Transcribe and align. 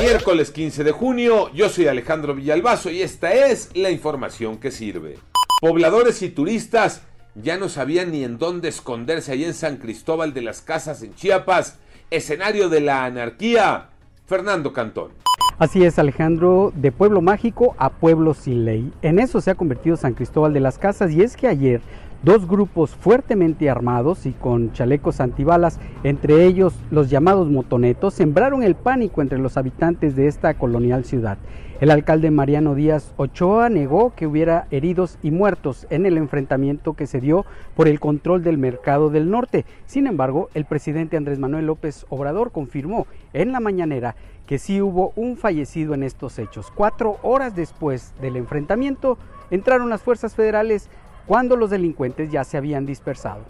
Miércoles 0.00 0.50
15 0.50 0.82
de 0.82 0.90
junio, 0.90 1.52
yo 1.54 1.68
soy 1.68 1.86
Alejandro 1.86 2.34
Villalbazo 2.34 2.90
y 2.90 3.00
esta 3.00 3.32
es 3.32 3.70
la 3.74 3.90
información 3.90 4.58
que 4.58 4.72
sirve. 4.72 5.18
Pobladores 5.60 6.20
y 6.22 6.30
turistas 6.30 7.02
ya 7.36 7.58
no 7.58 7.68
sabían 7.68 8.10
ni 8.10 8.24
en 8.24 8.36
dónde 8.36 8.68
esconderse 8.68 9.30
allá 9.30 9.46
en 9.46 9.54
San 9.54 9.76
Cristóbal 9.76 10.34
de 10.34 10.42
las 10.42 10.62
Casas 10.62 11.02
en 11.04 11.14
Chiapas, 11.14 11.78
escenario 12.10 12.68
de 12.68 12.80
la 12.80 13.04
anarquía. 13.04 13.90
Fernando 14.26 14.72
Cantón. 14.72 15.12
Así 15.58 15.84
es, 15.84 15.98
Alejandro, 16.00 16.72
de 16.74 16.90
pueblo 16.90 17.20
mágico 17.20 17.76
a 17.78 17.90
pueblo 17.90 18.34
sin 18.34 18.64
ley. 18.64 18.92
En 19.02 19.20
eso 19.20 19.40
se 19.40 19.52
ha 19.52 19.54
convertido 19.54 19.96
San 19.96 20.14
Cristóbal 20.14 20.52
de 20.52 20.60
las 20.60 20.78
Casas 20.78 21.12
y 21.12 21.22
es 21.22 21.36
que 21.36 21.46
ayer 21.46 21.80
dos 22.24 22.48
grupos 22.48 22.94
fuertemente 22.94 23.68
armados 23.68 24.24
y 24.24 24.32
con 24.32 24.72
chalecos 24.72 25.20
antibalas, 25.20 25.78
entre 26.04 26.46
ellos 26.46 26.74
los 26.90 27.10
llamados 27.10 27.50
motonetos, 27.50 28.14
sembraron 28.14 28.62
el 28.62 28.74
pánico 28.74 29.20
entre 29.20 29.38
los 29.38 29.58
habitantes 29.58 30.16
de 30.16 30.26
esta 30.26 30.54
colonial 30.54 31.04
ciudad. 31.04 31.36
El 31.80 31.90
alcalde 31.90 32.30
Mariano 32.30 32.74
Díaz 32.74 33.12
Ochoa 33.18 33.68
negó 33.68 34.14
que 34.14 34.26
hubiera 34.26 34.66
heridos 34.70 35.18
y 35.22 35.32
muertos 35.32 35.86
en 35.90 36.06
el 36.06 36.16
enfrentamiento 36.16 36.94
que 36.94 37.06
se 37.06 37.20
dio 37.20 37.44
por 37.74 37.88
el 37.88 38.00
control 38.00 38.42
del 38.42 38.56
mercado 38.56 39.10
del 39.10 39.28
norte. 39.28 39.66
Sin 39.84 40.06
embargo, 40.06 40.48
el 40.54 40.64
presidente 40.64 41.18
Andrés 41.18 41.38
Manuel 41.38 41.66
López 41.66 42.06
Obrador 42.08 42.52
confirmó 42.52 43.06
en 43.34 43.52
la 43.52 43.60
mañanera 43.60 44.14
que 44.46 44.58
sí 44.58 44.80
hubo 44.80 45.12
un 45.16 45.36
fallecido 45.36 45.92
en 45.92 46.04
estos 46.04 46.38
hechos. 46.38 46.72
Cuatro 46.74 47.18
horas 47.22 47.54
después 47.54 48.14
del 48.22 48.36
enfrentamiento, 48.36 49.18
entraron 49.50 49.90
las 49.90 50.02
fuerzas 50.02 50.34
federales 50.34 50.88
cuando 51.26 51.56
los 51.56 51.70
delincuentes 51.70 52.30
ya 52.30 52.44
se 52.44 52.56
habían 52.56 52.86
dispersado. 52.86 53.44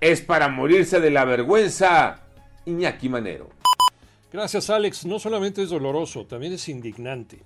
Es 0.00 0.20
para 0.20 0.48
morirse 0.48 1.00
de 1.00 1.10
la 1.10 1.24
vergüenza, 1.24 2.20
Iñaki 2.64 3.08
Manero. 3.08 3.50
Gracias 4.32 4.70
Alex, 4.70 5.04
no 5.04 5.18
solamente 5.18 5.62
es 5.62 5.70
doloroso, 5.70 6.26
también 6.26 6.54
es 6.54 6.68
indignante. 6.68 7.42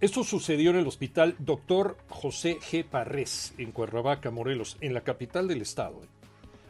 Esto 0.00 0.22
sucedió 0.22 0.70
en 0.70 0.76
el 0.76 0.86
hospital 0.86 1.34
Dr. 1.38 1.96
José 2.08 2.58
G. 2.58 2.84
Parrés, 2.84 3.52
en 3.58 3.72
Cuernavaca, 3.72 4.30
Morelos, 4.30 4.76
en 4.80 4.94
la 4.94 5.00
capital 5.00 5.48
del 5.48 5.62
estado. 5.62 6.00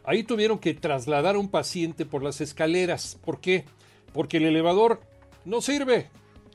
Ahí 0.05 0.23
tuvieron 0.23 0.59
que 0.59 0.73
trasladar 0.73 1.35
a 1.35 1.39
un 1.39 1.51
paciente 1.51 2.07
por 2.07 2.23
las 2.23 2.41
escaleras. 2.41 3.19
¿Por 3.23 3.41
qué? 3.41 3.67
Porque 4.15 4.39
el 4.39 4.47
elevador 4.47 5.01
no 5.45 5.61
sirve. 5.61 6.09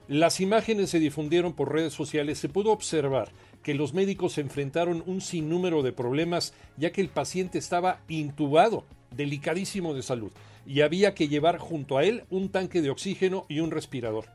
Las 0.10 0.42
imágenes 0.42 0.90
se 0.90 1.00
difundieron 1.00 1.54
por 1.54 1.72
redes 1.72 1.94
sociales. 1.94 2.38
Se 2.38 2.50
pudo 2.50 2.72
observar 2.72 3.30
que 3.64 3.74
los 3.74 3.94
médicos 3.94 4.38
enfrentaron 4.38 5.02
un 5.06 5.22
sinnúmero 5.22 5.82
de 5.82 5.94
problemas 5.94 6.54
ya 6.76 6.92
que 6.92 7.00
el 7.00 7.08
paciente 7.08 7.58
estaba 7.58 8.02
intubado, 8.10 8.84
delicadísimo 9.16 9.94
de 9.94 10.04
salud, 10.04 10.32
y 10.66 10.82
había 10.82 11.16
que 11.16 11.30
llevar 11.30 11.58
junto 11.58 11.98
a 11.98 12.04
él 12.04 12.24
un 12.30 12.50
tanque 12.50 12.82
de 12.82 12.90
oxígeno 12.90 13.46
y 13.48 13.62
un 13.62 13.72
respirador. 13.72 14.26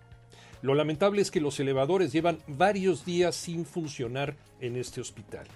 Lo 0.62 0.74
lamentable 0.74 1.20
es 1.20 1.30
que 1.30 1.40
los 1.40 1.60
elevadores 1.60 2.12
llevan 2.12 2.38
varios 2.46 3.04
días 3.04 3.36
sin 3.36 3.66
funcionar 3.66 4.36
en 4.60 4.76
este 4.76 5.02
hospital. 5.02 5.46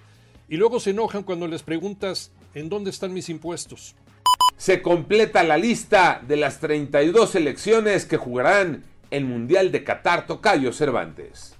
Y 0.48 0.58
luego 0.58 0.78
se 0.78 0.90
enojan 0.90 1.22
cuando 1.22 1.48
les 1.48 1.62
preguntas, 1.62 2.30
¿en 2.54 2.68
dónde 2.68 2.90
están 2.90 3.14
mis 3.14 3.30
impuestos? 3.30 3.94
Se 4.58 4.82
completa 4.82 5.42
la 5.42 5.56
lista 5.56 6.22
de 6.28 6.36
las 6.36 6.60
32 6.60 7.30
selecciones 7.30 8.04
que 8.04 8.18
jugarán 8.18 8.84
el 9.12 9.26
Mundial 9.26 9.70
de 9.70 9.84
Qatar 9.84 10.26
Tocayo 10.26 10.72
Cervantes. 10.72 11.54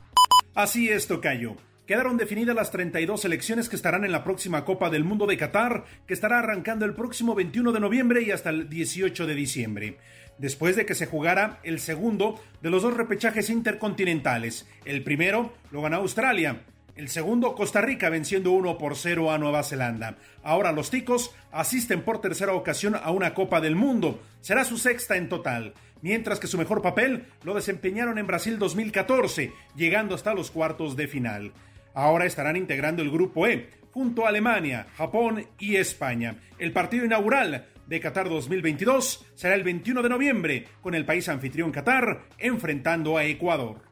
Así 0.55 0.89
es, 0.89 1.07
Tocayo. 1.07 1.57
Quedaron 1.87 2.17
definidas 2.17 2.57
las 2.57 2.71
32 2.71 3.21
selecciones 3.21 3.69
que 3.69 3.77
estarán 3.77 4.07
en 4.07 4.13
la 4.13 4.25
próxima 4.25 4.65
Copa 4.65 4.89
del 4.89 5.05
Mundo 5.05 5.27
de 5.27 5.37
Qatar, 5.37 5.85
que 6.07 6.15
estará 6.15 6.39
arrancando 6.39 6.87
el 6.87 6.95
próximo 6.95 7.35
21 7.35 7.73
de 7.73 7.81
noviembre 7.81 8.23
y 8.23 8.31
hasta 8.31 8.49
el 8.49 8.71
18 8.71 9.27
de 9.27 9.35
diciembre. 9.35 9.99
Después 10.39 10.77
de 10.77 10.87
que 10.87 10.95
se 10.95 11.05
jugara 11.05 11.61
el 11.63 11.79
segundo 11.79 12.41
de 12.63 12.71
los 12.71 12.83
dos 12.83 12.97
repechajes 12.97 13.51
intercontinentales. 13.51 14.67
El 14.87 15.05
primero 15.05 15.53
lo 15.71 15.83
ganó 15.83 15.97
Australia, 15.99 16.63
el 16.95 17.09
segundo, 17.09 17.55
Costa 17.55 17.81
Rica 17.81 18.11
venciendo 18.11 18.53
1 18.53 18.77
por 18.77 18.97
0 18.97 19.33
a 19.33 19.39
Nueva 19.39 19.63
Zelanda. 19.63 20.19
Ahora 20.43 20.73
los 20.73 20.91
ticos 20.91 21.35
asisten 21.51 22.03
por 22.03 22.21
tercera 22.21 22.53
ocasión 22.53 22.95
a 22.95 23.11
una 23.11 23.33
Copa 23.33 23.61
del 23.61 23.77
Mundo. 23.77 24.21
Será 24.41 24.65
su 24.65 24.77
sexta 24.77 25.17
en 25.17 25.29
total. 25.29 25.73
Mientras 26.03 26.39
que 26.39 26.49
su 26.49 26.59
mejor 26.59 26.83
papel 26.83 27.27
lo 27.45 27.55
desempeñaron 27.55 28.19
en 28.19 28.27
Brasil 28.27 28.59
2014, 28.59 29.53
llegando 29.75 30.15
hasta 30.15 30.35
los 30.35 30.51
cuartos 30.51 30.97
de 30.97 31.09
final. 31.09 31.53
Ahora 31.95 32.27
estarán 32.27 32.57
integrando 32.57 33.03
el 33.03 33.11
grupo 33.11 33.47
E, 33.47 33.71
junto 33.93 34.27
a 34.27 34.29
Alemania, 34.29 34.87
Japón 34.97 35.47
y 35.59 35.77
España. 35.77 36.37
El 36.59 36.73
partido 36.73 37.05
inaugural 37.05 37.69
de 37.87 38.01
Qatar 38.01 38.29
2022 38.29 39.25
será 39.35 39.55
el 39.55 39.63
21 39.63 40.03
de 40.03 40.09
noviembre, 40.09 40.65
con 40.81 40.95
el 40.95 41.05
país 41.05 41.29
anfitrión 41.29 41.71
Qatar 41.71 42.23
enfrentando 42.39 43.17
a 43.17 43.25
Ecuador. 43.25 43.92